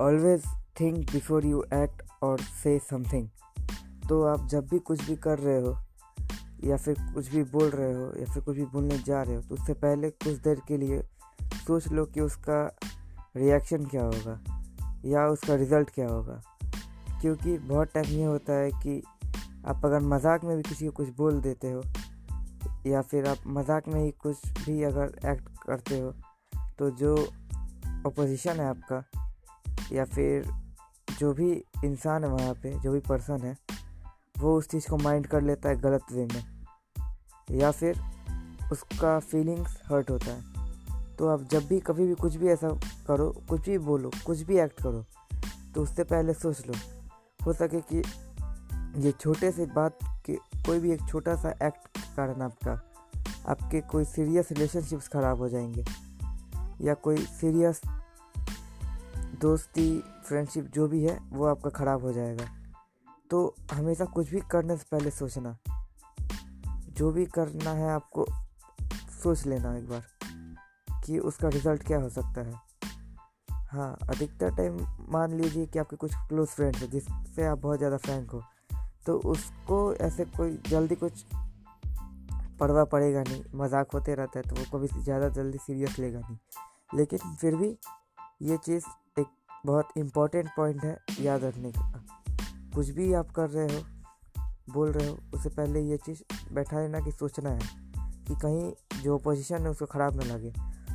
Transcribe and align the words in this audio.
Always 0.00 0.44
think 0.80 0.98
before 1.12 1.44
you 1.46 1.62
act 1.74 2.02
और 2.22 2.40
से 2.62 2.78
something 2.78 3.28
तो 4.08 4.22
आप 4.24 4.46
जब 4.48 4.68
भी 4.68 4.78
कुछ 4.78 5.04
भी 5.06 5.16
कर 5.16 5.38
रहे 5.38 5.60
हो, 5.60 5.76
या 6.64 6.76
फिर 6.76 6.96
कुछ 7.14 7.28
भी 7.30 7.42
बोल 7.42 7.68
रहे 7.70 7.92
हो, 7.94 8.06
या 8.18 8.32
फिर 8.32 8.42
कुछ 8.42 8.56
भी 8.56 8.64
बोलने 8.64 8.98
जा 8.98 9.22
रहे 9.22 9.34
हो 9.34 9.42
तो 9.42 9.54
उससे 9.54 9.74
पहले 9.74 10.10
कुछ 10.10 10.38
देर 10.38 10.60
के 10.68 10.76
लिए 10.76 11.02
सोच 11.66 11.88
लो 11.88 12.04
कि 12.04 12.20
उसका 12.20 12.62
रिएक्शन 13.36 13.84
क्या 13.84 14.04
होगा, 14.04 14.40
या 15.04 15.26
उसका 15.26 15.54
रिज़ल्ट 15.54 15.90
क्या 15.90 16.08
होगा। 16.08 16.40
क्योंकि 17.20 17.58
बहुत 17.58 17.92
टाइम 17.94 18.06
ये 18.08 18.24
होता 18.24 18.52
है 18.52 18.70
कि 18.76 19.02
आप 19.66 19.84
अगर 19.84 20.00
मज़ाक 20.06 20.44
में 20.44 20.56
भी 20.56 20.62
किसी 20.62 20.86
को 20.86 20.92
कुछ 20.92 21.14
बोल 21.16 21.40
देते 21.40 21.70
हो, 21.70 21.82
या 22.86 23.02
फिर 23.02 23.28
आप 23.28 23.46
मज़ाक 23.46 23.88
में 23.88 24.00
ही 24.00 24.10
कुछ 24.22 24.64
भी 24.64 24.82
अगर 24.82 25.18
एक्ट 25.32 25.48
करते 25.66 25.98
हो 25.98 26.12
तो 26.78 26.90
जो 26.90 27.16
अपोजिशन 28.06 28.60
है 28.60 28.66
आपका 28.66 29.19
या 29.92 30.04
फिर 30.04 30.50
जो 31.18 31.32
भी 31.32 31.64
इंसान 31.84 32.24
है 32.24 32.30
वहाँ 32.30 32.54
पे, 32.54 32.80
जो 32.80 32.92
भी 32.92 33.00
पर्सन 33.00 33.40
है, 33.42 33.56
वो 34.38 34.58
उस 34.58 34.68
चीज़ 34.68 34.88
को 34.88 34.96
माइंड 34.96 35.26
कर 35.26 35.42
लेता 35.42 35.68
है 35.68 35.76
गलत 35.76 36.02
वे 36.12 36.26
में। 36.26 36.44
या 37.50 37.70
फिर 37.70 38.00
उसका 38.72 39.18
फीलिंग्स 39.18 39.82
हर्ट 39.92 40.10
होता 40.10 40.32
है। 40.32 40.60
तो 41.16 41.28
आप 41.28 41.42
जब 41.42 41.66
भी 41.66 41.80
कभी 41.80 42.06
भी 42.06 42.14
कुछ 42.14 42.36
भी 42.36 42.46
ऐसा 42.46 42.68
करो, 43.06 43.42
कुछ 43.48 43.68
भी 43.68 43.78
बोलो, 43.78 44.10
कुछ 44.26 44.40
भी 44.40 44.58
एक्ट 44.58 44.82
करो 44.82 45.04
तो 45.74 45.82
उससे 45.82 46.04
पहले 46.04 46.34
सोच 46.34 46.66
लो। 46.66 46.74
हो 47.46 47.52
सके 47.52 47.80
कि 47.80 48.02
ये 49.06 49.12
छोटे 49.12 49.50
से 49.50 49.66
बात 49.66 49.98
के 50.26 50.36
कोई 50.36 50.80
भी 50.80 50.92
एक 50.92 51.00
छोटा 51.08 51.36
सा 51.36 51.50
एक्ट 51.50 52.16
कारण 52.16 52.42
आपका, 52.42 52.72
आपके 53.48 53.80
कोई 53.80 54.04
सीरियस 54.04 54.52
रिलेशनशिप्स 54.52 55.08
ख़राब 55.08 55.38
हो 55.38 55.48
जाएँगे। 55.48 55.84
या 56.80 56.94
कोई 56.94 57.16
सीरियस 57.16 57.80
दोस्ती 59.40 59.88
फ्रेंडशिप 60.24 60.64
जो 60.66 60.86
भी 60.88 61.02
है, 61.02 61.18
वो 61.30 61.44
आपका 61.46 61.70
ख़राब 61.70 62.02
हो 62.02 62.12
जाएगा। 62.12 62.44
तो 63.30 63.54
हमेशा 63.72 64.04
कुछ 64.06 64.30
भी 64.30 64.40
करने 64.50 64.76
से 64.76 64.84
पहले 64.90 65.10
सोचना। 65.10 65.56
जो 66.90 67.10
भी 67.12 67.24
करना 67.28 67.70
है 67.72 67.90
आपको 67.90 68.26
सोच 69.22 69.46
लेना 69.46 69.76
एक 69.76 69.88
बार 69.88 70.02
कि 71.04 71.18
उसका 71.20 71.48
रिज़ल्ट 71.48 71.86
क्या 71.86 71.98
हो 72.00 72.08
सकता 72.10 72.40
है। 72.40 72.54
हाँ 73.68 73.96
अधिकतर 74.10 74.54
टाइम 74.56 74.78
मान 75.10 75.32
लीजिए 75.32 75.66
कि 75.66 75.78
आपके 75.78 75.96
कुछ 75.96 76.14
क्लोज 76.28 76.48
फ्रेंड्स 76.48 76.82
हैं, 76.82 76.90
जिससे 76.90 77.46
आप 77.46 77.58
बहुत 77.58 77.78
ज़्यादा 77.78 77.96
फ्रैंक 77.98 78.30
हो 78.30 78.42
तो 79.06 79.16
उसको 79.26 79.94
ऐसे 79.96 80.24
कोई 80.26 80.58
जल्दी 80.68 80.94
कुछ 80.96 81.24
पड़वा 82.60 82.84
पड़ेगा 82.86 83.22
नहीं, 83.22 83.42
मज़ाक 83.54 83.92
होते 83.92 84.14
रहता 84.14 84.38
है 84.38 84.48
तो 84.48 84.56
वो 84.56 84.64
कभी 84.72 85.02
ज़्यादा 85.02 85.28
जल्दी 85.30 85.58
सीरियस 85.58 85.98
लेगा 85.98 86.18
नहीं। 86.20 86.36
लेकिन 86.94 87.34
फिर 87.36 87.56
भी 87.56 87.76
ये 88.42 88.56
चीज़ 88.58 88.84
बहुत 89.66 89.88
इम्पोर्टेंट 89.96 90.48
पॉइंट 90.56 90.84
है 90.84 90.98
याद 91.20 91.44
रखने 91.44 91.72
का। 91.72 92.04
कुछ 92.74 92.88
भी 92.88 93.12
आप 93.12 93.30
कर 93.30 93.50
रहे 93.50 93.76
हो, 93.76 93.82
बोल 94.72 94.92
रहे 94.92 95.08
हो, 95.08 95.18
उससे 95.34 95.48
पहले 95.48 95.80
ये 95.80 95.96
चीज़ 95.96 96.22
बैठा 96.52 96.80
लेना 96.80 97.00
कि 97.00 97.12
सोचना 97.12 97.50
है 97.50 97.60
कि 98.28 98.34
कहीं 98.34 98.72
जो 99.02 99.18
पोजीशन 99.18 99.62
है 99.62 99.70
उसको 99.70 99.86
ख़राब 99.86 100.16
ना 100.16 100.34
लगे। 100.34 100.52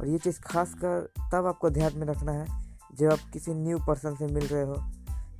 और 0.00 0.08
ये 0.08 0.18
चीज़ 0.18 0.40
खास 0.40 0.74
कर 0.74 1.12
तब 1.32 1.46
आपको 1.46 1.70
ध्यान 1.70 1.96
में 1.96 2.06
रखना 2.06 2.32
है 2.32 2.46
जब 2.94 3.12
आप 3.12 3.18
किसी 3.32 3.54
न्यू 3.54 3.78
पर्सन 3.78 4.14
से 4.14 4.26
मिल 4.26 4.46
रहे 4.46 4.62
हो 4.62 4.76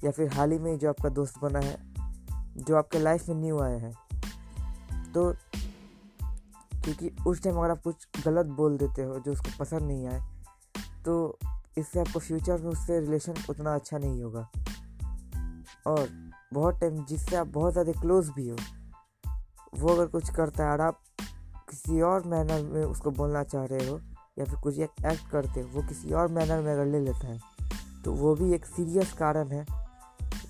या 0.05 0.11
फिर 0.11 0.33
हाल 0.35 0.53
ही 0.53 0.59
में 0.59 0.79
जो 0.79 0.89
आपका 0.89 1.09
दोस्त 1.09 1.39
बना 1.43 1.59
है, 1.59 1.77
जो 2.57 2.77
आपके 2.77 2.99
लाइफ 2.99 3.29
में 3.29 3.37
न्यू 3.37 3.61
आए 3.61 3.79
हैं। 3.79 3.93
तो 5.13 5.33
क्योंकि 6.85 7.17
उस 7.27 7.43
टाइम 7.43 7.57
अगर 7.57 7.71
आप 7.71 7.83
कुछ 7.83 8.09
गलत 8.25 8.47
बोल 8.47 8.77
देते 8.79 9.03
हो 9.03 9.19
जो 9.19 9.33
उसको 9.33 9.51
पसंद 9.59 9.83
नहीं 9.83 10.07
आए 10.07 10.21
तो 11.05 11.39
इससे 11.79 12.01
आपको 12.01 12.19
फ्यूचर 12.21 12.61
में 12.61 12.71
उससे 12.71 13.01
रिलेशन 13.01 13.35
उतना 13.51 13.75
अच्छा 13.75 13.99
नहीं 13.99 14.23
होगा। 14.23 14.49
और 15.87 16.09
बहुत 16.55 16.81
टाइम 16.81 17.05
जिससे 17.05 17.37
आप 17.37 17.47
बहुत 17.49 17.73
ज़्यादा 17.73 17.93
क्लोज 18.01 18.29
भी 18.31 18.49
हो, 18.49 18.57
वो 19.75 19.89
अगर 19.89 20.07
कुछ 20.09 20.31
करता 20.31 20.65
है 20.65 20.73
और 20.73 20.81
आप 20.81 21.01
किसी 21.71 22.01
और 22.03 22.27
मैनर 22.27 22.63
में 22.65 22.85
उसको 22.85 23.11
बोलना 23.13 23.43
चाह 23.45 23.65
रहे 23.65 23.89
हो 23.89 23.99
या 24.39 24.45
फिर 24.45 24.55
कुछ 24.55 24.79
एक 24.79 25.05
एक्ट 25.07 25.31
करते 25.31 25.61
हो, 25.61 25.69
वो 25.69 25.83
किसी 25.83 26.13
और 26.13 26.29
मैनर 26.33 26.61
में 26.63 26.73
अगर 26.73 26.87
ले 26.87 27.01
लेता 27.01 27.27
है 27.27 27.39
तो 28.05 28.13
वो 28.15 28.35
भी 28.35 28.53
एक 28.55 28.67
सीरियस 28.67 29.13
कारण 29.15 29.49
है। 29.49 29.65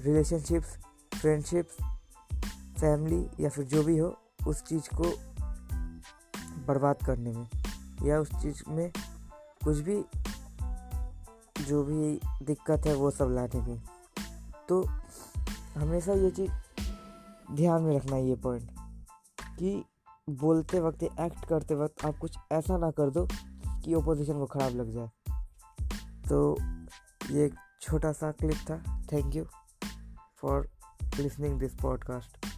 रिलेशनशिप्स 0.00 0.76
फ्रेंडशिप्स 1.12 1.76
फैमिली 2.80 3.26
या 3.40 3.48
फिर 3.48 3.64
जो 3.66 3.82
भी 3.82 3.96
हो, 3.98 4.14
उस 4.46 4.62
चीज़ 4.62 4.88
को 4.94 5.10
बर्बाद 6.66 7.02
करने 7.06 7.32
में 7.32 7.48
या 8.02 8.18
उस 8.20 8.28
चीज़ 8.42 8.62
में 8.68 8.90
कुछ 9.64 9.78
भी 9.78 9.96
जो 11.68 11.82
भी 11.84 12.20
दिक्कत 12.46 12.86
है, 12.86 12.94
वो 12.94 13.10
सब 13.10 13.28
लाने 13.30 13.60
में 13.60 13.82
तो 14.68 14.82
हमेशा 15.76 16.12
ये 16.12 16.30
चीज़ 16.30 16.50
ध्यान 17.52 17.82
में 17.82 17.96
रखना 17.96 18.16
ये 18.16 18.34
पॉइंट 18.34 18.70
कि 19.58 19.84
बोलते 20.30 20.80
वक्त 20.80 21.02
एक्ट 21.02 21.44
करते 21.48 21.74
वक्त 21.74 22.04
आप 22.04 22.18
कुछ 22.18 22.36
ऐसा 22.52 22.76
ना 22.78 22.90
कर 22.90 23.10
दो 23.10 23.28
कि 23.84 23.94
ओपोजिशन 23.94 24.32
को 24.32 24.46
ख़राब 24.46 24.76
लग 24.76 24.90
जाए। 24.90 25.10
तो 26.28 26.56
ये 27.30 27.44
एक 27.46 27.54
छोटा 27.80 28.12
सा 28.12 28.30
क्लिप 28.32 28.58
था। 28.70 29.02
Thank 29.12 29.36
you 29.36 29.44
for 30.36 30.68
listening 31.20 31.58
this 31.58 31.74
podcast 31.74 32.57